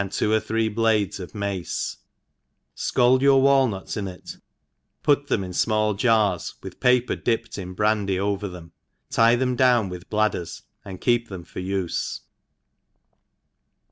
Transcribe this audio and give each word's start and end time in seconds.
two 0.09 0.31
or 0.31 0.39
three 0.39 0.67
blades 0.67 1.19
of 1.19 1.35
mace, 1.35 1.97
fcald 2.75 3.21
your 3.21 3.39
walnuts 3.39 3.95
in 3.95 4.07
it, 4.07 4.37
put 5.03 5.27
•them 5.27 5.43
in 5.45 5.51
fmall 5.51 5.95
jars, 5.95 6.55
with 6.63 6.79
paper 6.79 7.15
dipped 7.15 7.59
in 7.59 7.73
brandy 7.73 8.17
5 8.17 8.23
over 8.23 8.45
ENGLISH 8.47 8.61
HOUSE 8.63 8.63
KEEPER. 8.63 8.71
Sf^ 8.71 8.71
over 8.71 9.11
them, 9.11 9.11
tie 9.11 9.35
them 9.35 9.55
down 9.55 9.89
with 9.89 10.09
bladders^ 10.09 10.63
and 10.83 10.99
keep 11.01 11.29
them 11.29 11.43
for 11.43 11.59
ufe. 11.59 12.21